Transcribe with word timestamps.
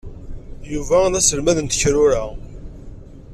Yuba 0.71 0.99
d 1.11 1.13
aselmad 1.19 1.57
n 1.61 1.67
tekrura. 1.67 2.23